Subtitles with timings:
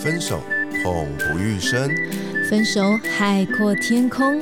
[0.00, 0.42] 分手
[0.82, 1.88] 痛不欲生，
[2.48, 4.40] 分手海阔天空。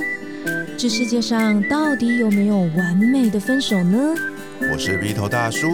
[0.77, 4.15] 这世界上到底有没有完美的分手呢？
[4.73, 5.69] 我是鼻头大叔，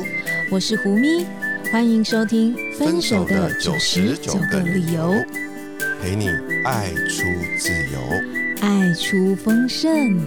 [0.50, 1.24] 我是胡咪，
[1.70, 5.12] 欢迎收听《分手的九十九个理由》，
[6.02, 6.28] 陪你
[6.64, 7.22] 爱出
[7.56, 8.00] 自由，
[8.60, 10.18] 爱出丰盛。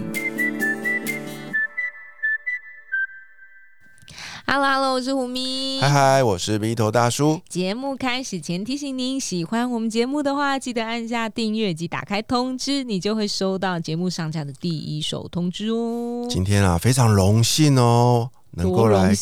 [4.98, 5.80] 我是胡咪。
[5.80, 7.40] 嗨嗨，我是鼻头大叔。
[7.48, 16.26] 节目开始前提醒您，喜欢我们节目的话，记得按下订阅及打开通知，你就会收到节目上架的第一手通知哦。
[16.28, 19.14] 今天啊，非常荣幸哦，能够来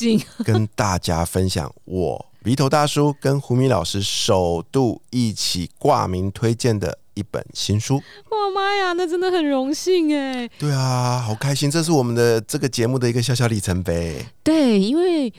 [0.45, 6.99] 跟大家分享我鼻头大叔跟胡咪老师首度一起挂名推荐的。
[7.15, 10.49] 一本新书，哇妈呀，那真的很荣幸哎！
[10.59, 14.25] 对啊，好开心，这是我们的这个节目的一个小小里程碑。
[14.43, 15.33] 对，因为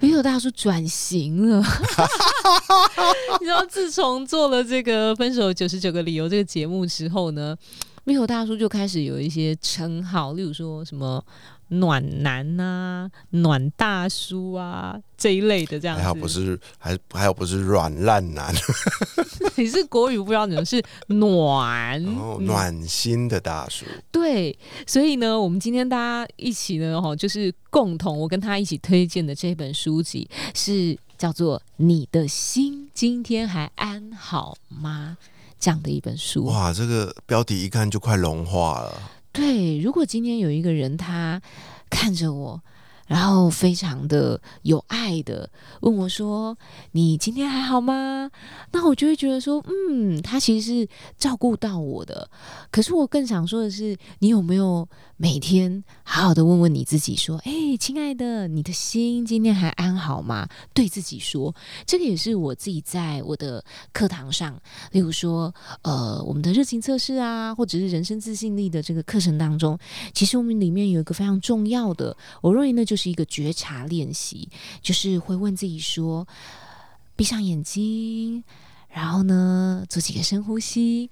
[0.00, 1.58] 没有大叔转型了，
[3.40, 7.56] 你知道，自从做了这个《分手九十九个理由》这个节目之后呢，
[8.04, 11.24] 啤酒大叔就开始有一些称号，例如说什么。
[11.68, 18.54] 暖男啊，暖大叔啊，这一类的这样子，还好不是，还还有不是软烂男，
[19.56, 22.02] 你是国语不知道怎么是暖，
[22.44, 23.84] 暖心的大叔。
[24.10, 24.56] 对，
[24.86, 35.16] 所以呢，我们今天大家一起呢，哈，就是共同我跟他一起推荐的这本书籍是叫做《你的心今天还安好吗》
[35.58, 36.44] 这样的一本书。
[36.44, 39.02] 哇，这个标题一看就快融化了。
[39.36, 41.40] 对，如果今天有一个人，他
[41.90, 42.62] 看着我。
[43.06, 45.48] 然后非常的有爱的
[45.80, 46.58] 问我说
[46.92, 48.30] ：“你今天还好吗？”
[48.72, 52.28] 那我就会觉得说：“嗯，他其实是照顾到我的。”
[52.72, 61.54] 可是我更想说的是，你有没有每天好好的问问你自己说：“哎，亲爱的，你的心今天还安好吗？”对自己说，
[61.86, 64.60] 这个也是我自己在我的课堂上，
[64.90, 69.78] 例如说，呃，我们的热情测试啊，或者是人生自信力的这个课程当中，
[70.12, 72.95] 其实我们里面有一个非常重要的，我认为呢就。
[72.96, 74.48] 就是一个觉察练习，
[74.80, 76.26] 就是会问自己说：
[77.14, 78.42] 闭上眼睛，
[78.88, 81.10] 然后呢，做几个深呼吸。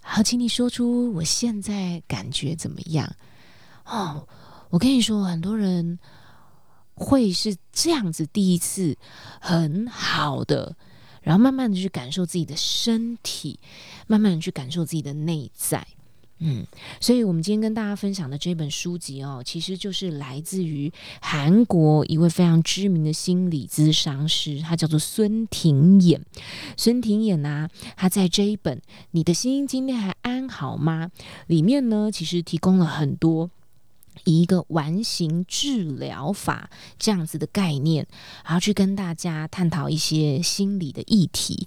[0.00, 3.12] 好，请你说出我现在感觉怎么样？
[3.86, 4.28] 哦，
[4.70, 5.98] 我跟你说，很多人
[6.94, 8.96] 会是这样子，第一次
[9.40, 10.76] 很好的，
[11.22, 13.58] 然后慢慢的去感受自己的身体，
[14.06, 15.84] 慢慢的去感受自己的内在。
[16.38, 16.66] 嗯，
[17.00, 20.92] 所以，我们今天跟大家分享的这本书籍哦，其实就是来自于
[21.22, 26.20] 韩国一位非常知名的心理咨商师，他叫做孙婷衍。
[26.76, 28.76] 孙婷衍呢，他在这一本
[29.12, 31.10] 《你的心今天还安好吗》
[31.46, 33.50] 里面呢，其实提供了很多
[34.24, 36.68] 以一个完形治疗法
[36.98, 38.06] 这样子的概念，
[38.44, 41.66] 然后去跟大家探讨一些心理的议题。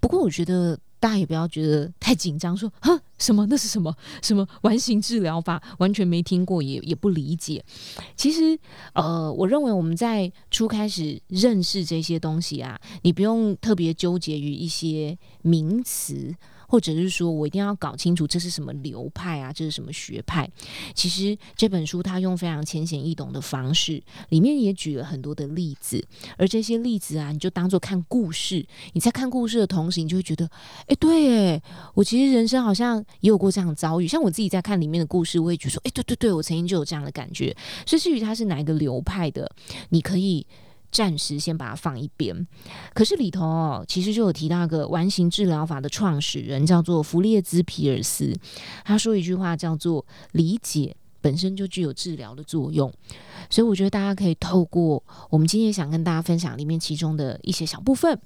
[0.00, 0.78] 不过，我觉得。
[1.00, 3.46] 大家也不要觉得太紧张，说啊什么？
[3.46, 3.94] 那是什么？
[4.22, 4.46] 什么？
[4.62, 7.64] 完形治疗法，完全没听过，也也不理解。
[8.16, 8.58] 其实，
[8.94, 16.34] 呃，我认为我们在初开始认识这些东西啊，你不用特别纠结于一些名词。
[16.70, 20.46] 或者是说我一定要搞清楚这是什么流派啊，这是什么学派？
[20.94, 26.06] 其实这本书它用非常浅显易懂的方式，里面也举了很多的例子，
[26.36, 28.66] 而这些例子啊，你就当做看故事。
[28.92, 30.46] 你在看故事的同时，你就会觉得，
[30.88, 31.62] 哎，对，哎，
[31.94, 34.06] 我其实人生好像也有过这样的遭遇。
[34.06, 37.56] 像我自己在看里面的故事，我也觉得说，哎，对对对，我曾经就有这样的感觉。
[37.86, 39.50] 所以至于它是哪一个流派的，
[39.88, 40.46] 你可以。
[40.90, 42.46] 暂时先把它放一边，
[42.94, 48.34] 可是里头哦，其实就有提到一个完形治疗法的创始人，叫做弗列兹皮尔斯。
[48.84, 52.92] 他说一句话叫做“理解本身就具有治疗的作用”，
[53.50, 58.18] 所以我觉得大家可以透过我们今天想跟大家分享里面其中的一些小部分，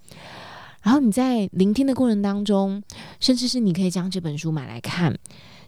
[0.82, 2.82] 然后你在聆听的过程当中，
[3.18, 5.18] 甚至是你可以将这本书买来看，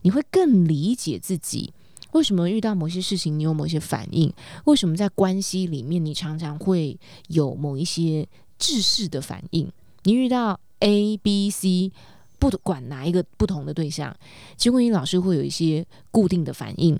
[0.02, 1.72] 你会更理解自己。
[2.14, 4.32] 为什么遇到某些事情你有某些反应？
[4.66, 8.26] 为什么在关系里面你常常会有某一些
[8.56, 9.70] 制式的反应？
[10.04, 11.90] 你遇到 A、B、C，
[12.38, 14.16] 不管哪一个不同的对象，
[14.56, 16.96] 结果你老是会有一些固定的反应。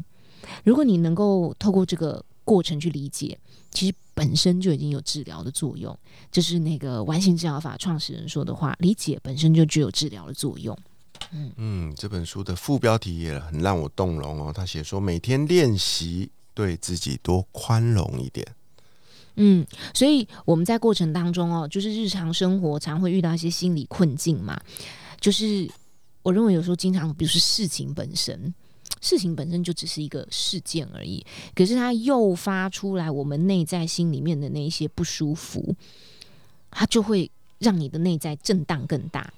[0.64, 3.38] 如果你能够透过这个过程去理解，
[3.70, 5.96] 其实本身就已经有治疗的作用。
[6.32, 10.76] 这是那个完形治疗法创始人说的话：理解本身就具有治疗的作用。
[11.32, 14.52] 嗯这本书的副标题也很让我动容哦。
[14.52, 18.46] 他写说，每天练习对自己多宽容一点。
[19.36, 24.60] 嗯，所以我们在过程当中哦，就是日常生活常会遇到一些心理困境嘛。
[25.18, 25.68] 就是
[26.22, 28.54] 我认为有时候经常，比如说事情本身，
[29.00, 31.24] 事情本身就只是一个事件而已，
[31.54, 35.74] 可是它诱发出来我们内在心里面的那一些不舒服，
[36.70, 37.28] 它就会
[37.58, 39.32] 让你的内在震荡更大。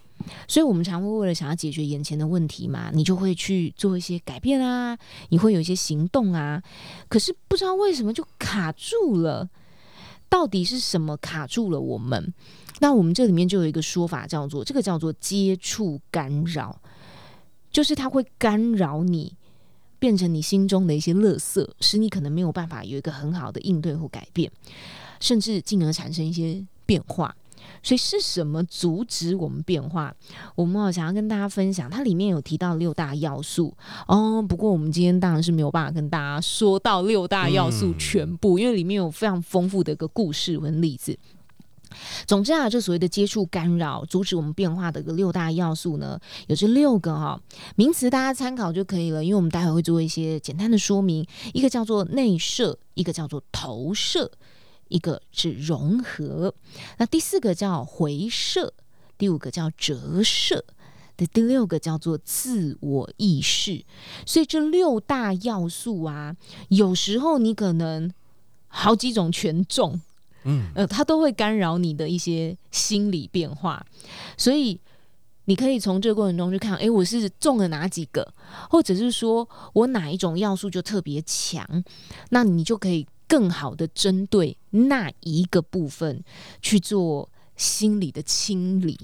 [0.48, 4.96] 所以，我们常会为了想要解决眼前的问题嘛，你就会去做一些改变啊，
[5.28, 6.62] 你会有一些行动啊。
[7.08, 9.48] 可是不知道为什么就卡住了，
[10.28, 12.32] 到底是什么卡住了我们？
[12.80, 16.78] 那我们这里面就有一个说法，叫做这个叫做接触干扰，
[17.70, 19.34] 就是它会干扰你，
[19.98, 24.52] 变成你心中的一些垃圾，使你可能没有办法有一个很好的应对或改变，
[25.20, 27.34] 甚至进而产生一些变化。
[27.82, 30.14] 所以是什么阻止我们变化？
[30.54, 33.76] 我们想要跟大家分享，它里面有提到六大要素
[34.08, 34.42] 哦。
[34.42, 41.18] 不过我们今天当然是没有办法跟大家说到六大要素全部，因为里面有非常丰富的一个故事跟例子。
[42.26, 47.40] 总之啊，这所谓的接触干扰，阻止我们变化的一个六大要素呢，有这六个哈
[47.76, 49.24] 名词，大家参考就可以了。
[49.24, 51.24] 因为我们待会会做一些简单的说明，
[51.54, 54.30] 一个叫做内射，一个叫做投射。
[54.88, 56.54] 一个是融合，
[56.98, 58.72] 那第四个叫回射，
[59.18, 60.64] 第五个叫折射，
[61.16, 63.84] 的第六个叫做自我意识。
[64.24, 66.36] 所以这六大要素啊，
[66.68, 68.12] 有时候你可能
[68.68, 70.00] 好几种全中，
[70.44, 73.84] 嗯，呃，它都会干扰你的一些心理变化。
[74.36, 74.80] 所以
[75.46, 78.32] 你可以从这个过程中去看，哎，我是中了哪几个，
[78.70, 81.84] 或者是说我哪一种要素就特别强，
[82.30, 83.06] 那你就可以。
[83.28, 86.22] 更好的针对那一个部分
[86.60, 88.98] 去做心理的清理，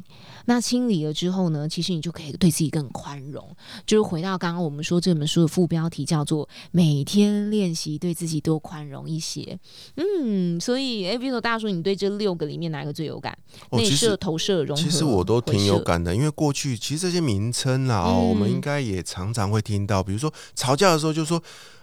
[0.45, 3.57] 那清理了之后呢，其实你就可以对自己更宽容。
[3.87, 9.59] 就是回到刚刚我们说这本书的副标题叫做“每天练习对自己多宽容一些”。
[9.97, 13.35] 嗯，所以哎，比如说大叔，你对这六个里面哪一个最有感？
[13.71, 14.83] 内射、投射、融合。
[14.83, 21.43] 其实我都挺有感的，因为过去其实这些名称啊，我们应该也常常会听到，比如说吵架的时候就说。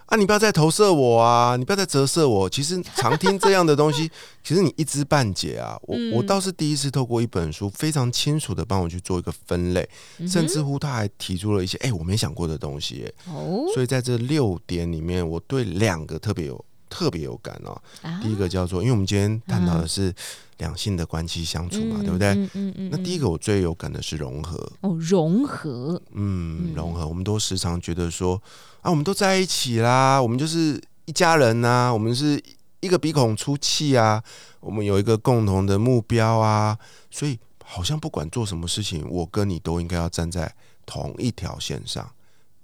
[0.10, 0.18] 啊！
[0.18, 1.56] 你不要再投射我啊！
[1.56, 2.50] 你不要再折射我。
[2.50, 4.10] 其实常听这样的东西，
[4.44, 5.80] 其实你一知半解啊。
[5.84, 9.88] 我我倒是第一次透过一本书，非常清楚的帮我去做一个分类，
[10.28, 13.08] 甚至乎他还提出了一些哎我没想过的东西。
[13.28, 17.82] 哦，所以在这六点里面，我对两个特别有特别有感哦。
[18.22, 20.14] 第一个叫做，因为我们今天探讨的是
[20.58, 22.30] 两性的关系相处嘛，对不对？
[22.54, 22.90] 嗯嗯。
[22.92, 24.70] 那第一个我最有感的是融合。
[24.82, 26.02] 哦，融合。
[26.12, 27.08] 嗯，融合。
[27.08, 28.42] 我们都时常觉得说。
[28.82, 32.42] 啊，我们都在一起啦，我们就是一家人呐，我们是
[32.80, 34.24] 一个鼻孔出气啊，
[34.62, 36.78] 我们有一个共同的目标啊，
[37.12, 42.10] 所以好像不管做什么事情，我跟你都应该要站在同一条线上，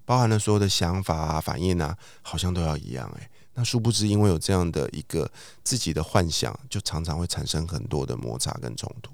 [0.06, 3.30] 包含了所有的想法啊、反应啊，好像都要一样诶。
[3.56, 5.32] 那殊不知，因为有这样的一个
[5.64, 9.12] 自己的幻想，就常常会产生很多的摩擦跟冲突。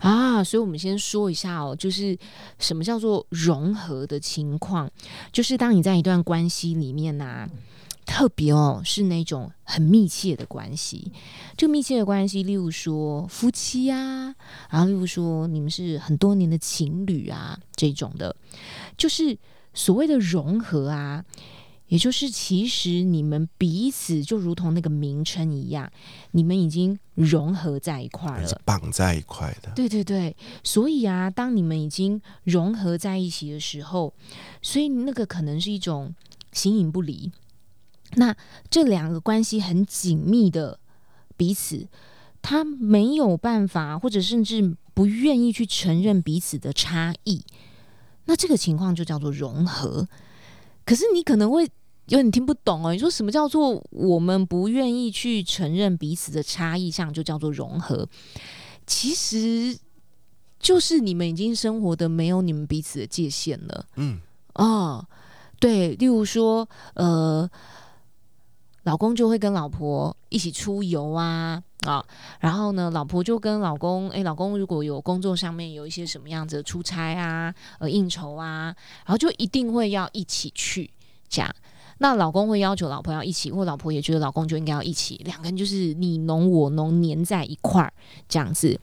[0.00, 2.18] 啊，所以我们先说一下哦，就是
[2.58, 4.90] 什么叫做融合的情况，
[5.32, 7.48] 就是当你在一段关系里面呐，
[8.04, 11.12] 特别哦是那种很密切的关系，
[11.56, 14.34] 这个密切的关系，例如说夫妻啊，
[14.68, 18.34] 然后例如说你们是很多年的情侣啊这种的，
[18.98, 19.38] 就是
[19.72, 21.24] 所谓的融合啊。
[21.92, 25.92] 也就是，其实你们彼此就如同那个名称一样，
[26.30, 29.70] 你们已经融合在一块了，绑在一块的。
[29.76, 30.34] 对对对，
[30.64, 34.14] 所以啊，当你们已经融合在一起的时候，
[34.62, 36.14] 所以那个可能是一种
[36.52, 37.30] 形影不离。
[38.14, 38.34] 那
[38.70, 40.80] 这两个关系很紧密的
[41.36, 41.86] 彼此，
[42.40, 47.44] 他没有办法，或者甚至不愿意去承认彼此的差异，
[48.24, 50.08] 那这个情况就叫做融合。
[50.86, 51.68] 可是你可能会。
[52.08, 58.06] 有点听不懂哦，你说什么叫做我们不愿意去承认彼此的差异上就叫做融合？
[58.86, 59.78] 其实
[60.58, 63.86] 就是你们已经生活的没有你们彼此的界限了。
[63.96, 64.20] 嗯，
[64.54, 65.06] 哦，
[65.60, 67.48] 对，例如说，呃，
[68.82, 72.04] 老公就会跟老婆一起出游啊，啊，
[72.40, 78.74] 然后呢，老婆就跟老公，哎，老公如果有工作上面有一些什么样子的出差啊，呃，应酬啊，
[79.06, 80.90] 然后就一定会要一起去
[81.28, 81.54] 这样。
[82.02, 87.92] 那老公会要求老婆要一起，或老婆也觉得老公就应该要一起，两个人就是你侬我侬黏在一块儿
[88.28, 88.80] 这样子。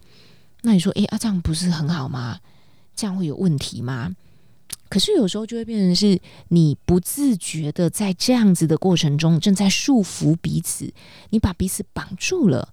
[0.61, 2.39] 那你说，哎啊，这样不是很好吗？
[2.95, 4.15] 这样会有问题吗？
[4.88, 10.89] 可是有时候就会变成是你不自觉的在这样子的过程中正在束缚彼此，
[11.31, 12.69] 你把彼此绑住了，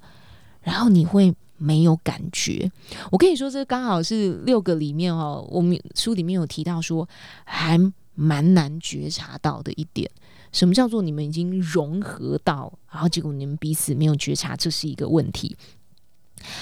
[0.62, 2.70] 然后你会没有感觉。
[3.10, 7.08] 我跟你说，这刚好是六个里面哦，我们书里面有提到说，
[7.44, 7.76] 还
[8.14, 10.08] 蛮难觉察到的一点。
[10.56, 15.54] 什么叫做你们已经融合到，然后结果你们彼此没有觉察，这是一个问题。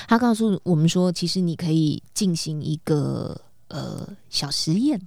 [0.09, 5.01] 他告诉我们说，其实你可以进行一个呃小实验。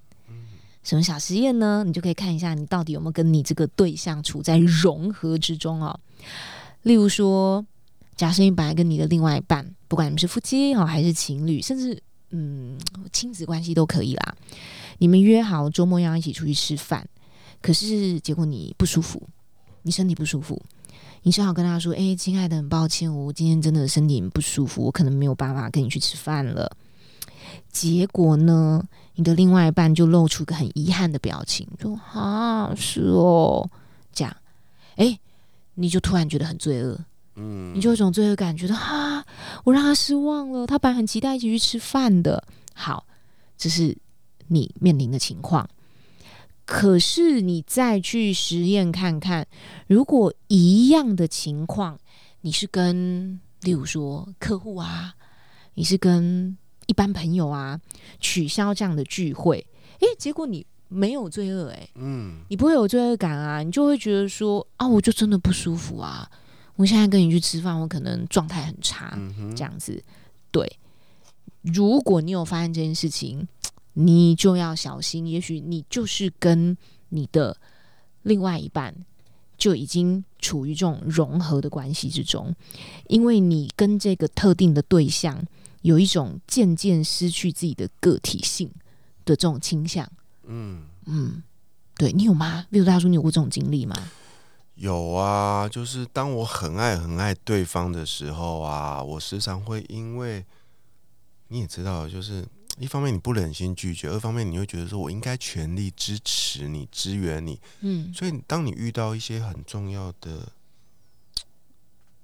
[0.84, 1.84] 什么小实验呢？
[1.86, 6.00] 你就可以看一下你到底有没有跟你这个对象处在融合之中哦。
[6.84, 7.66] 例如说，
[8.16, 12.78] 假设你本来跟你的另外一半，不管你们是夫妻好还是情侣，甚至嗯
[13.12, 14.38] 亲子关系都可以啦，
[15.00, 17.06] 你们约好周末要一起出去吃饭，
[17.62, 19.22] 可是结果你不舒服，
[19.82, 20.62] 你身体不舒服，
[21.24, 26.76] 你只好跟他说：“哎，亲爱的，很抱歉，我今天真的身体不舒服，我可能没有办法跟你去吃饭了。”
[27.72, 28.84] 结果呢，
[29.16, 33.70] 你的另外一半就露出一个很遗憾的表情，说：“啊，是哦。”
[34.14, 34.36] 这样，
[34.96, 35.20] 哎，
[35.76, 37.00] 你就突然觉得很罪恶。
[37.36, 39.24] 嗯，你就有种罪恶感，觉得哈，
[39.64, 40.66] 我让他失望了。
[40.66, 42.44] 他本来很期待一起去吃饭的。
[42.74, 43.06] 好，
[43.58, 43.96] 这是
[44.48, 45.70] 你面临的情况。
[46.68, 49.48] 可是你再去实验看看，
[49.88, 51.98] 如果一样的情况，
[52.42, 55.16] 你是跟，例如说客户啊，
[55.76, 56.58] 你是跟
[56.88, 57.80] 一般朋友啊，
[58.20, 59.66] 取消这样的聚会，
[60.02, 66.30] 诶，结果你没有罪恶，诶，嗯，你不会有罪恶感啊，你就会觉得说啊，我就真的不舒服啊。
[66.76, 69.18] 我现在跟你去吃饭，我可能状态很差，
[69.56, 70.04] 这样子。
[70.52, 70.70] 对，
[71.62, 73.48] 如果你有发现这件事情，
[74.00, 75.26] 你就要小心。
[75.26, 76.78] 也许你就是跟
[77.10, 77.58] 你的
[78.22, 78.94] 另外一半
[79.58, 82.54] 就已经处于这种融合的关系之中，
[83.08, 85.44] 因为你跟这个特定的对象
[85.82, 88.70] 有一种渐渐失去自己的个体性
[89.26, 90.08] 的这种倾向。
[90.44, 91.42] 嗯嗯，
[91.96, 92.66] 对你有吗？
[92.70, 93.96] 例如大叔，你有过这种经历吗？
[94.76, 100.46] 有啊，就是当我很爱很爱对方的时候啊，我时常会因为
[101.48, 102.46] 你也知道，就是
[102.80, 107.60] 一方面你不忍心拒绝，二方面你会觉得说我应该全力支持你、支援你。
[107.82, 110.52] 嗯，所以当你遇到一些很重要的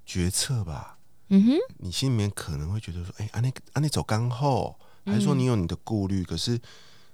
[0.05, 0.97] 决策吧，
[1.29, 6.23] 嗯哼，你心里面可能会觉得说，哎，安内安内走干后，还是说你有你的顾虑？
[6.23, 6.59] 可是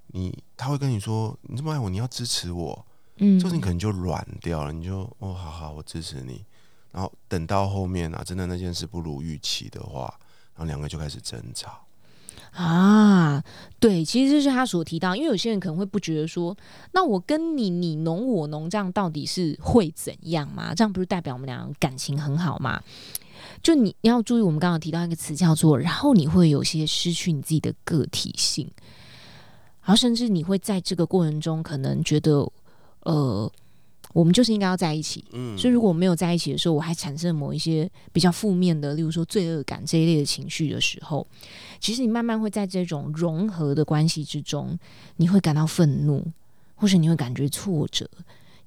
[0.08, 2.86] 你他会跟你说，你这么爱我，你要支持我。
[3.22, 6.44] 嗯，这你可能就软掉了，你就哦，好好，我支持你。
[6.92, 10.04] 然后等到后面啊，真的那件事不如预期的话，
[10.56, 11.86] 然后两个就开始争吵。
[12.52, 13.44] 啊，
[13.80, 16.56] 对，其实就是他所提到，因为有些人可能会不觉得说，
[16.92, 20.74] 那我跟你你侬我侬，这样到底是会怎样吗？
[20.76, 22.82] 这样不是代表我们俩感情很好吗？
[23.62, 28.70] 就你要注意，我们刚刚提到一个词叫做，然后你会有些失去你自己的个体性，
[29.82, 32.48] 然后甚至你会在这个过程中可能觉得。
[33.04, 33.50] 呃，
[34.14, 35.24] 我们就是应该要在一起。
[35.32, 41.26] 嗯，所以如果我没有在一起的时候，我还产生某一些比较负面的，例如说罪恶感这一类的情绪的时候，
[41.80, 44.78] 其实你慢慢会在这种融合的关系之中，
[45.18, 46.26] 你会感到愤怒，
[46.76, 48.10] 或是你会感觉挫折，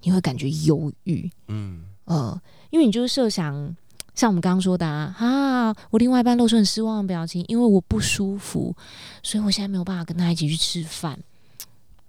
[0.03, 1.31] 你会感觉忧郁。
[1.49, 3.77] 嗯，呃，因为你就是设想，
[4.15, 8.77] 像我们刚刚说的啊，我另外一半露出很失望的表情，因为我不舒服，
[9.23, 11.19] 所以我现在没有办法跟他一起去吃饭，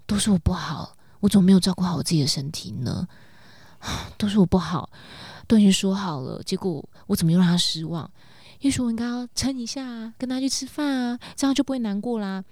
[0.06, 0.96] 都是我不好。
[1.22, 3.08] 我怎么没有照顾好我自己的身体呢？
[4.18, 4.90] 都是我不好，
[5.48, 8.10] 都已经说好了，结果我怎么又让他失望？
[8.62, 12.44] 也许我应该要撑一下，跟他去吃饭啊，这样就不会难过啦。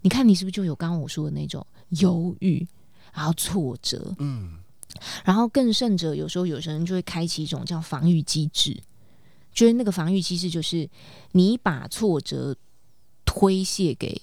[0.00, 2.66] 你看，你是不是就有刚刚我说的那种犹豫，
[3.12, 4.58] 然后挫折，嗯，
[5.24, 8.82] 然后更甚者，有时候有些人就会开启一种叫防御机制，
[9.52, 10.90] 就是那个防御机制就是
[11.30, 12.56] 你把挫折
[13.24, 14.20] 推卸给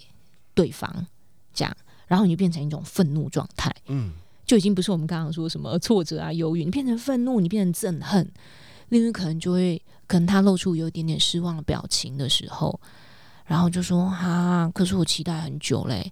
[0.54, 1.08] 对方，
[1.54, 1.78] 这样。
[2.08, 4.12] 然后你就变成一种愤怒状态，嗯，
[4.50, 8.28] 就已经不是我们刚刚说什么挫折啊、忧郁，你变成愤怒，你变成憎恨，
[8.88, 12.82] 另外可能就会可能他露出有一点点失望的表情的时候，
[13.46, 16.12] 然后就说哈，可是我期待很久嘞，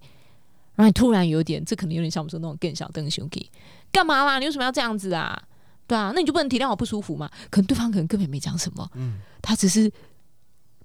[0.76, 3.50] 然后你突然有点，这可能有点像我们说那种更小灯兄弟，
[3.92, 4.38] 干嘛啦？
[4.38, 5.42] 你为什么要这样子啊？
[5.88, 7.28] 对啊，那你就不能体谅我不舒服吗？
[7.50, 9.92] 可能对方可能根本没讲什么，嗯，他只是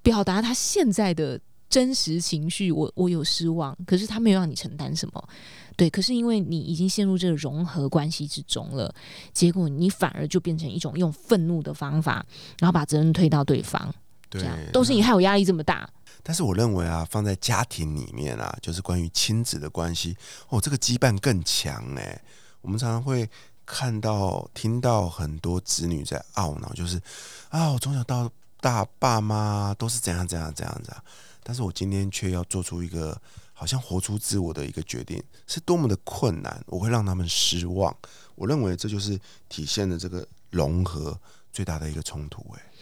[0.02, 1.38] 表达他现在的。
[1.72, 5.28] 真实情绪，我我有失望，可是他没有让你承担什么，
[5.76, 8.94] 对，可是因为你已经陷入这个融合关系之中了，
[9.32, 12.24] 结果你反而就变成一种用愤怒的方法，
[12.58, 13.92] 然后把责任推到对方，
[14.28, 15.88] 对，都是你害我压力这么大。
[16.22, 20.16] 但是我认为啊，放在家庭里面啊，就是关于亲子的关系，
[20.50, 22.22] 哦，这个羁绊更强哎。
[22.60, 23.28] 我们常常会
[23.66, 27.00] 看到、听到很多子女在懊恼，就是
[27.48, 31.02] 啊，我从小到大爸妈都是怎样怎样怎样子啊。
[31.42, 33.20] 但是我今天却要做出一个
[33.62, 37.96] 好像活出自我的一个决定，是多么的困难，我会让他们失望。
[38.34, 39.16] 我认为这就是
[39.48, 41.16] 体现了这个融合
[41.52, 42.44] 最大的一个冲突。
[42.56, 42.72] 哎，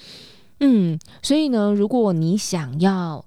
[0.60, 3.22] 嗯，所以呢，如果你想要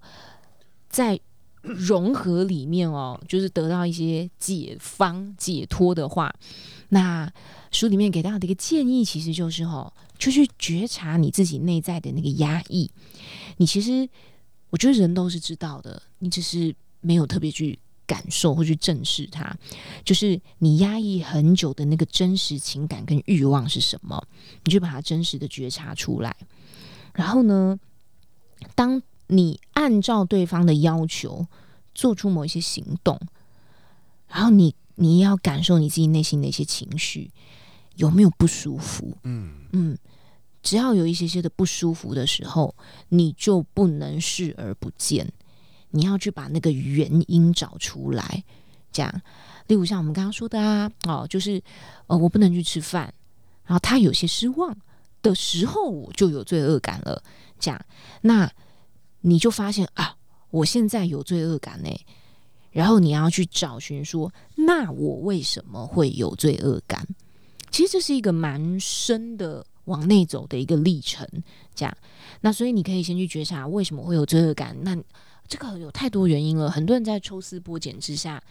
[0.90, 1.20] 在
[1.62, 6.34] 融合里面哦，就是得到一些解方、解脱的话，
[6.90, 7.32] 那
[7.72, 12.90] 书里面给大家的一个建议，其实就是哦，就去觉察你自己内在的那个压抑，
[13.58, 14.10] 你其实。
[14.74, 19.56] 我觉得人都是知道的，你只是没有特别去感受或去正视它。
[20.04, 24.28] 就是你压抑很久的那个真实情感跟欲望是什么，
[24.64, 26.36] 你就把它真实的觉察出来。
[27.14, 27.80] 然后呢，
[28.74, 31.46] 当你按照对方的要求
[31.94, 33.20] 做出某一些行动，
[34.28, 37.32] 然后你你要感受你自己内心的一些情绪
[37.96, 39.16] 有没有不舒服？
[39.24, 39.98] 嗯嗯，
[40.62, 42.76] 只要有一些些的不舒服的时候，
[43.10, 45.32] 你就不能视而不见，
[45.94, 48.44] 你要去把那个原因找出来。
[48.92, 49.22] 这样，
[49.68, 51.62] 例如像我们刚刚说的啊，哦，就是
[52.08, 53.12] 呃，我不能去吃饭，
[53.66, 54.76] 然后他有些失望
[55.22, 57.24] 的时候，我就有罪恶感了。
[57.60, 57.86] 这样，
[58.22, 58.52] 那
[59.22, 60.16] 你就发现啊，
[60.52, 61.90] 我现在有罪恶感呢。
[62.72, 67.08] 然后你要去找寻说，那我为什么会有罪恶感？
[67.72, 71.28] 其实这是一个蛮深的往内走的一个历程。
[71.74, 71.98] 这样，
[72.42, 74.78] 那所以你可以先去觉察为什么会有罪恶感。
[74.82, 74.96] 那
[75.48, 78.42] 这个有太多原因了，很多人在抽丝剥茧之下，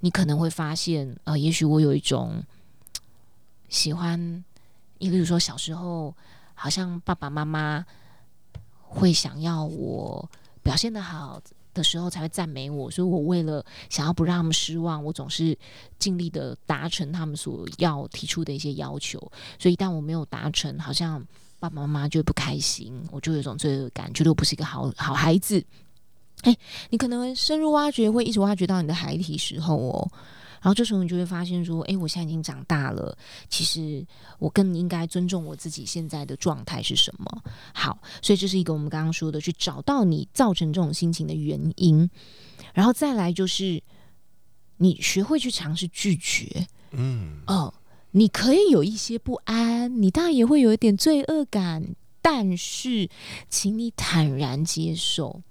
[0.00, 2.42] 你可能会发现，呃，也许我有一种
[3.68, 4.44] 喜欢，
[4.98, 6.14] 你比如说小时候，
[6.54, 7.84] 好像爸爸妈妈。
[8.88, 10.30] 会想要我
[10.62, 11.42] 表现的好
[11.74, 15.58] 的时候才会赞美我，所以我为了想要不让他们失望，我总是
[15.98, 19.18] 尽力的达成他们所要提出的一些要求。
[19.58, 21.20] 所以一旦我没有达成，好像
[21.58, 25.62] 爸爸妈妈就会不开心，我就有一种罪恶感，觉得我不是一个好好孩子。
[26.42, 26.56] 哎，
[26.90, 30.10] 你可能深入挖掘，会一直挖掘到你的孩提时候哦。
[30.62, 33.16] 然后这时候你就会发现说，哎，我现在已经长大了，
[33.48, 34.04] 其实
[34.40, 37.42] 我更应该尊重我自己现在的状态是什么。
[37.72, 42.10] 好，所以这是一个我们刚刚说的，去找到你造成这种心情的原因，
[42.74, 43.80] 然后再来就是
[44.78, 46.66] 你学会去尝试拒绝。
[46.90, 47.72] 嗯，哦，
[48.10, 53.08] 你可以有一些不安，你当然也会有一点罪恶感，但是
[53.48, 55.42] 请你坦然接受。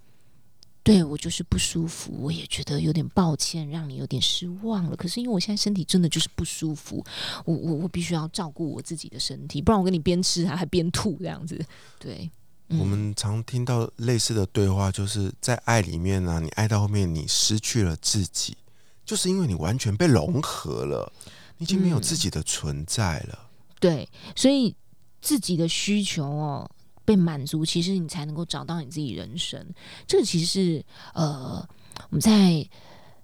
[0.86, 4.96] 对我就是不舒服，我也觉得有点抱歉，让你有点失望了。
[4.96, 7.04] 可是因为我现在身体真的就是不舒服，
[7.44, 11.60] 我我我必须要照顾我自己的身体，不然我跟你边吃还还边吐这样子。
[11.98, 12.30] 对，
[12.68, 18.56] 我们常听到类似的对话，就是在爱里面呢，你爱到后面你失去了自己，
[19.04, 21.12] 就是因为你完全被融合了，
[21.58, 23.50] 你已经没有自己的存在了。
[23.80, 24.76] 对，所以
[25.20, 26.70] 自己的需求哦。
[27.06, 29.64] 被满足，其实你才能够找到你自己人生。
[30.08, 31.66] 这个其实是呃，
[32.10, 32.68] 我们在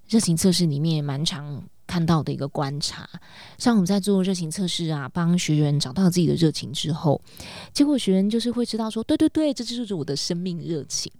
[0.08, 3.10] 热情测试里面蛮常看到的一个观察。
[3.58, 7.22] 像我们在做热情测试啊，帮学员找到自己的热情之后，
[7.74, 11.12] 结果学员就是会知道说，对对对，这就是我的生命热情。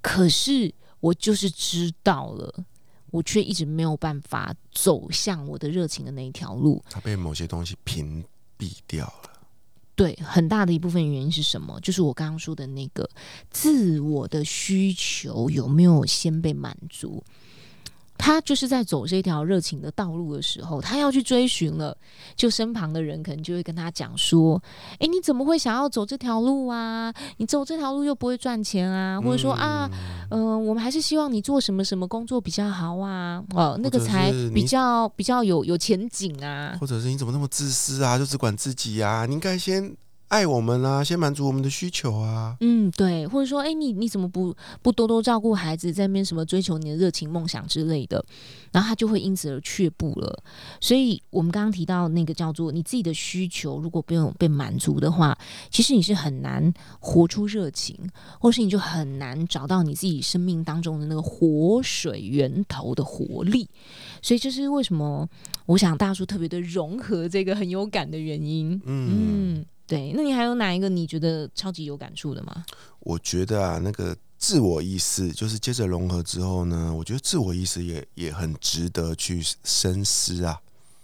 [0.00, 2.64] 可是我就是知道了，
[3.10, 6.82] 我却一直没有办法走向我的热情的那一条路。
[6.90, 8.24] 他被某些东西屏
[8.58, 9.30] 蔽掉了。
[9.96, 11.78] 对，很大的一部分原因是什么？
[11.80, 13.08] 就是我刚刚说的那个
[13.50, 17.22] 自我的需求有没有先被满足？
[18.16, 21.96] 他就是在走这条热情的道路的时候，他要去追寻了，
[22.36, 24.62] 就身旁的人可能就会跟他讲说
[24.98, 27.12] ：“哎，你怎么会想要走这条路啊？
[27.36, 29.20] 你走这条路又不会赚钱啊？
[29.20, 29.90] 或者说啊，
[30.30, 33.42] 嗯，我们还是希望你做什么什么工作比较好啊？
[33.54, 36.76] 哦，那个才比较比较有有前景啊？
[36.80, 38.16] 或者是你怎么那么自私啊？
[38.16, 39.26] 就只管自己啊？
[39.26, 39.94] 你应该先。”
[40.34, 42.56] 爱我们啊，先满足我们的需求啊。
[42.60, 48.24] 嗯，对，或者说，哎，你你怎么不不多多照顾孩子，在那边什么追求你的热情梦想之类的，
[48.72, 50.42] 然后他就会因此而却步了。
[50.80, 55.38] 所以，我们刚刚提到那个叫做你自己的需求，如果不用被满足的话，
[55.70, 57.96] 其实你是很难活出热情，
[58.40, 63.68] 或是你就很难找到你自己生命当中的那个活水源头的活力。
[64.20, 65.28] 所以，这是为什么
[65.66, 68.82] 我想大叔特别的融合这个很有感的原因。
[68.84, 69.64] 嗯。
[69.86, 72.64] 对，那你还有哪一个你觉得超级有感触的吗？
[73.00, 80.60] 我觉得啊，那个自我意识就是接着融合之后呢，我觉得自我意识也也很值得去深思啊。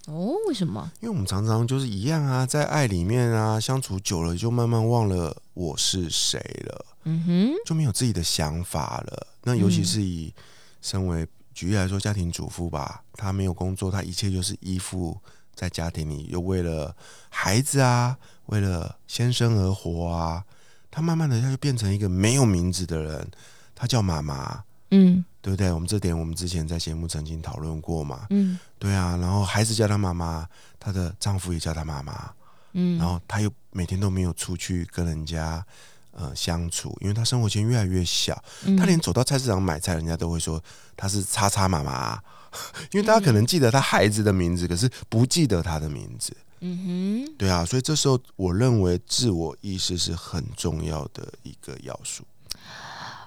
[0.06, 0.90] 哦，为什么？
[1.00, 9.26] 因为我们常常就是一样啊，在爱里面啊，相处久了就慢慢忘了我是谁了，嗯哼，就没有自己的想法了。
[9.44, 10.32] 那尤其是以
[10.80, 15.16] 身为举例来说，家庭主妇吧，她没有工作，她一切就是依附
[15.54, 16.94] 在家庭里，又为了
[17.28, 18.16] 孩子啊。
[18.46, 20.44] 为了先生而活啊，
[20.90, 23.30] 他慢慢的他就变成一个没有名字的人，
[23.76, 25.70] 他叫妈妈，嗯，对不对？
[25.70, 29.16] 我们这点我们之前在节目曾经讨论过嘛，嗯，对啊。
[29.20, 30.44] 然后孩子叫他妈妈，
[30.80, 32.32] 她的丈夫也叫她妈妈，
[32.72, 35.64] 嗯，然后她又每天都没有出去跟人家
[36.10, 38.42] 呃相处，因为他生活圈越来越小，
[38.76, 40.60] 他连走到菜市场买菜，人家都会说
[40.96, 42.20] 他是叉叉妈妈，
[42.92, 46.36] 因为大家可能记得他孩子的名字，可是不记得他的名字。
[46.60, 52.22] 嗯哼，对啊，所以这时候我认为自我意识是很重要的一个要素。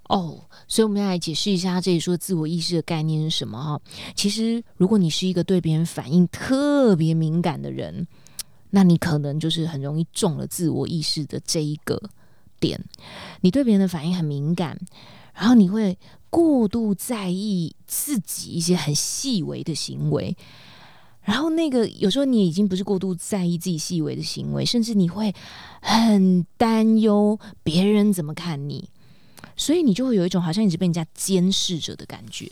[0.09, 3.81] 哦，所以我们要来解释一下这里说自我意识的概念是什么哈。
[4.15, 8.05] 其实，如果你是一个对别人反应特别敏感的人，
[8.69, 11.99] 那你可能就是很容易中了自我意识的这一个
[12.59, 12.79] 点，
[13.41, 14.77] 你对别人的反应很敏感，
[15.33, 15.97] 然后你会
[16.29, 20.35] 过度在意自己一些很细微的行为。
[21.21, 25.33] 然后那个有时候你已经不是过度在意自己细微的行为，甚至你会
[25.81, 28.89] 很担忧别人怎么看你。
[29.55, 32.45] 所以你就会有一种好像一直被人家监视着的感觉，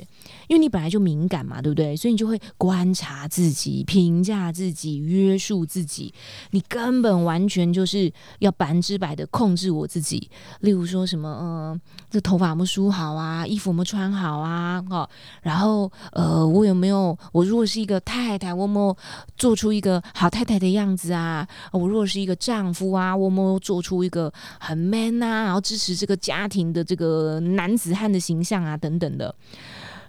[0.48, 1.96] 因为你本来就敏感嘛，对不对？
[1.96, 6.14] 所以你就会观察自己、评价自己、约束自己。
[6.52, 10.30] 你根本完全就是要百分之百的控制我自己。
[10.60, 13.48] 例如说什么，呃，这头发有没有梳好啊？
[13.48, 14.84] 衣服有没有穿好啊？
[14.90, 15.10] 哦，
[15.42, 17.18] 然后呃，我有没有？
[17.32, 18.96] 我如果是一个太太，我有没有
[19.38, 21.48] 做出一个好太太的样子啊？
[21.72, 25.46] 我如果是一个丈夫啊，我有没有做出一个很 man 啊？
[25.46, 26.86] 然后支持这个家庭的。
[26.92, 29.34] 这个男子汉的形象啊，等等的。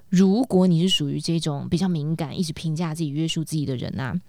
[0.08, 4.20] 如果你是属于这种比较敏感、一直评价自己、约束自己的人啊，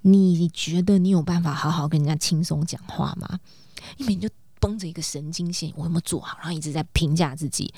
[0.00, 3.38] 你觉得你有办法好好跟人家轻松讲话吗？
[3.98, 4.28] 因为你就
[4.58, 6.38] 绷着一个神经线，我有没有做好？
[6.38, 7.74] 然后一直在评价自己。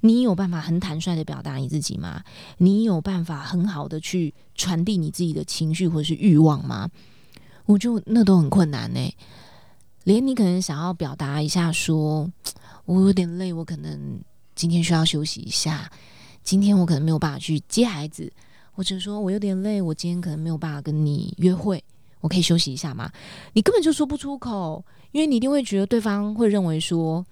[0.00, 2.24] 你有办法很坦率的表达你自己吗？
[2.56, 6.88] 你有办法很好的去传递你自己的情绪或者是欲望吗？
[7.66, 9.14] 我就那都很困难呢。
[10.04, 12.30] 连你可能想要表达一下说。
[12.90, 14.20] 我有点累，我可能
[14.56, 15.88] 今天需要休息一下。
[16.42, 18.32] 今天我可能没有办法去接孩子，
[18.72, 21.84] 或者说我有点累，我今天可能没有办法跟你约会，
[22.20, 23.08] 我可以休息一下吗？
[23.52, 27.24] 你根本就说不出口，因为你一定会觉得对方会认为说：“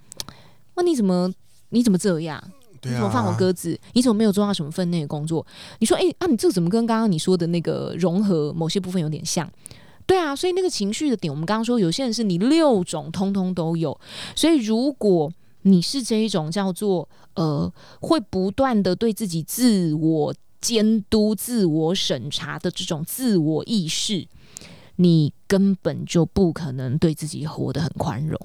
[0.76, 1.28] 那你怎么
[1.70, 2.40] 你怎么这样？
[2.82, 3.76] 你怎么放我鸽子？
[3.94, 5.44] 你怎么没有做到什么分内的工作？”
[5.80, 9.50] 你说：“哎啊，你这怎么跟刚刚你说的那个融合某些部分有点像？”
[10.06, 14.00] 对啊，所以那个情绪的点，我们刚刚说有些人是你六种通通都有，
[14.36, 15.30] 所以如果
[15.62, 24.26] 你是这一种叫做呃，会不断的对自己自我监督、自我审查的这种自我意识，
[24.96, 28.38] 你根本就不可能对自己活得很宽容。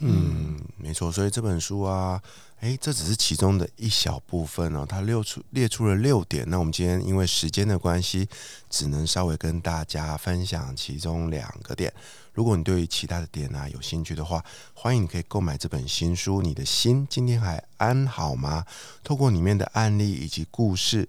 [0.00, 1.10] 嗯，没错。
[1.10, 2.20] 所以这本书啊，
[2.64, 4.86] 诶，这只是其中的一小部分哦。
[4.88, 6.48] 它列出列出了六点。
[6.48, 8.26] 那我们今天因为时间的关系，
[8.70, 11.92] 只能稍微跟大家分享其中两个点。
[12.32, 16.40] 如果你对于其他的点啊有兴趣的话，欢迎你可以购买这本新书。
[16.40, 18.64] 你的心今天还安好吗？
[19.02, 21.06] 透过里面的案例以及故事，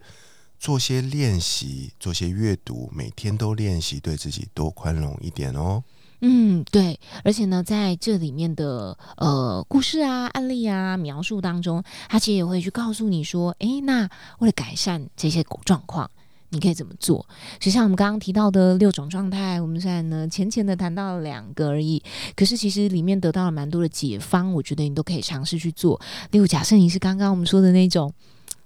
[0.60, 5.82] 做些练习，做些阅读，每天都练习对自己多宽容一点哦。
[6.22, 16.10] 嗯，对，而且呢，在这里面的呃故事啊、案例啊、描述当中，他其实也会去告诉你说，诶，那为了改善这些状况。
[16.50, 17.28] 你可以怎么做？
[17.60, 22.02] 就像我们刚刚提到的六种状态，我们现在呢浅浅的谈到了两个而已。
[22.34, 26.00] 可是其实里面得到了蛮多的解方，我觉得你都可以尝试去做。
[26.32, 28.14] 例如，假设你是刚刚我们说的那种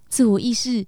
[0.08, 0.86] 自我意识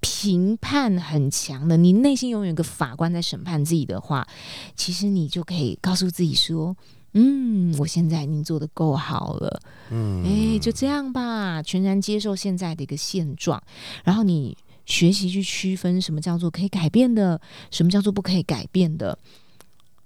[0.00, 4.26] 评判很强的，你内心永远有个法官在审判自己的话，
[4.74, 6.76] 其实你就可以告诉自己说
[7.14, 9.60] ：“嗯，我现在已经做的够好了。”
[9.90, 13.62] 嗯，哎，就这样吧，全然接受现在的一个现状，
[14.04, 14.56] 然后你。
[14.86, 19.16] 学习去区分什么叫做可以改变的，什么叫做不可以改变的，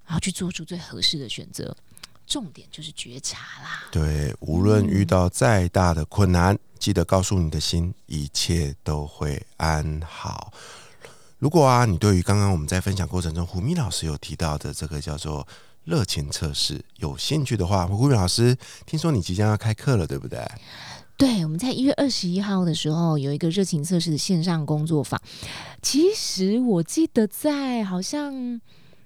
[0.05, 1.75] 然后去做出最合适的选择。
[2.25, 3.83] 重点就是觉察啦。
[3.91, 10.51] 对，无论遇到再大的困难，记得告诉你的心，一切都会安好。
[11.39, 15.47] 如果啊，你对于刚刚我们在分享过程中，胡咪老师有提到的这个叫做
[15.83, 20.43] 热情测试有兴趣的话，胡咪老师听说你即将要开课了，对不对？
[21.17, 25.21] 对，我们在一月二十一号的时候有一个热情测试的线上工作坊。
[25.81, 28.59] 其实我记得在好像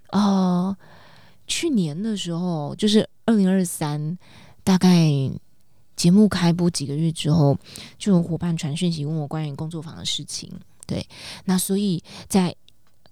[0.10, 0.76] 呃
[1.50, 4.18] 去年的时候，就是二零二三，
[4.64, 5.12] 大概
[5.98, 7.58] 节目开播几个月之后，
[7.98, 10.50] 就有伙伴传讯息问我关于工作坊的事情。
[10.88, 11.06] 对，
[11.44, 12.56] 那所以在。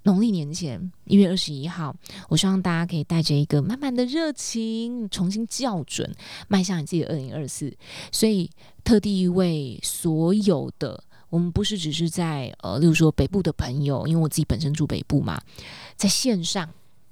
[0.03, 1.93] 农历年前一月二十一号，
[2.29, 6.09] 我希望大家可以带着一个满满的热情，重新校准，
[6.47, 7.75] 迈向你自己的二零二四。
[8.09, 8.49] 所以
[8.85, 15.41] 特地为所有的我们，不是只是在呃，例如说北部的朋友，因为我自己本身住北部嘛，
[15.97, 16.69] 在线上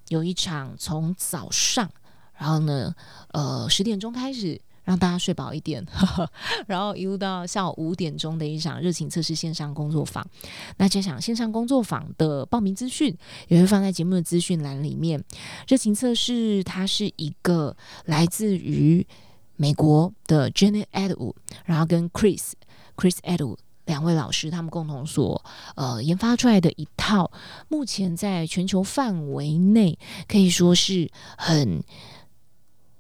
[0.10, 1.90] 有一场从早上，
[2.38, 2.94] 然后呢，
[3.34, 4.60] 呃，十点钟开始。
[4.86, 6.32] 让大家睡饱一点，呵 呵
[6.68, 10.24] 然后一路到下午五点钟的一场热情测试线上工作坊。
[10.78, 13.12] 那这场线上工作坊的报名资讯
[13.48, 15.24] 也会放在节目的资讯栏里面。
[15.68, 19.04] 热情测试它是一个来自于
[19.56, 21.34] 美国的 Jenny Edwood，
[21.66, 22.52] 然后跟 Chris
[22.96, 25.44] Chris Edwood 两位老师他们共同所
[25.76, 27.32] 呃研发出来的一套，
[27.68, 31.84] 目前在全球范围内可以说是很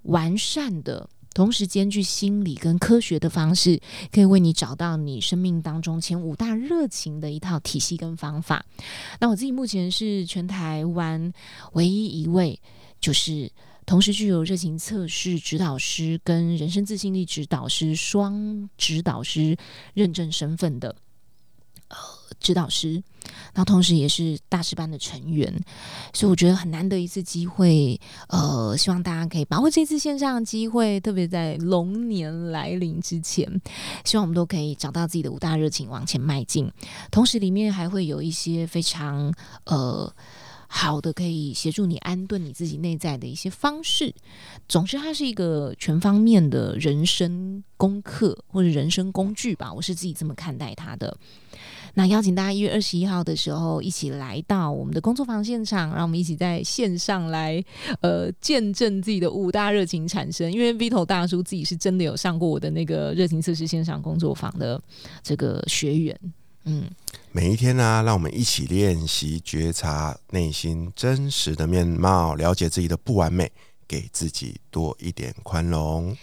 [0.03, 1.09] 完善的。
[1.33, 8.65] 同时兼具心理跟科学的方式，可以为你找到你生命当中前五大热情的一套体系跟方法。
[9.19, 11.33] 那我自己目前是全台湾
[11.73, 12.57] 唯一一位，
[13.01, 13.51] 就是
[13.85, 19.57] 同时具有热情测试指导师跟人生自信力指导师双指导师
[19.93, 20.95] 认证身份的
[21.89, 21.97] 呃
[22.39, 23.03] 指导师。
[23.55, 25.51] 然后同时也是大师班的成员，
[26.13, 33.49] 所以我觉得很难得一次机会，呃，希望大家可以把握这次线上的机会，特别在龙年来临之前，
[34.03, 36.71] 希望我们都可以找到自己的五大热情往前迈进。
[37.09, 40.13] 同时里面还会有一些非常呃
[40.77, 44.13] 好的可以协助你安顿你自己内在的一些方式。
[44.67, 51.17] 总之，它是一个全方面的人生功课或者人生工具吧，我是自己这么看待它的。
[51.93, 57.63] 那邀请大家一月二十一号的时候一起来到我们的工作坊现场，让我们一起在线上来
[58.01, 60.51] 呃见证自己的五大热情产生。
[60.51, 64.79] 因为 Vito 大叔自己是真的有上过我的那个热情测试线上工作坊的
[65.23, 66.19] 这个学员。
[67.31, 73.51] 每一天呢，让我们一起练习觉察内心真实的面貌，了解自己的不完美，
[73.87, 76.17] 给自己多一点宽容。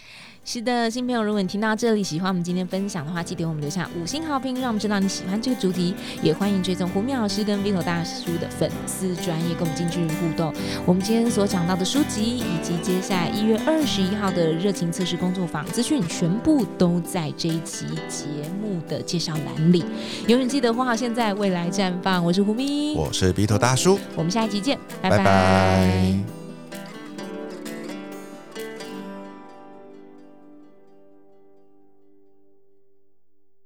[0.45, 5.95] 是的，新朋友，如果你听到这里喜欢我们今天分享的话，记得我们留下五星好评，让我们知道你喜欢这个主题。
[6.21, 10.53] 也欢迎追踪胡明老师跟 Vito 大叔的粉丝专业，跟我们近距离互动。
[10.85, 18.25] 我们今天所讲到的书籍，以及接下来一月二十一号的热情测试工作坊资讯，全部都在这一期节
[18.61, 19.85] 目的介绍栏里。
[20.27, 22.23] 永远记得活好现在，未来绽放。
[22.23, 26.42] 我是胡咪，我是 Vito 大叔，我们下一集见，拜拜。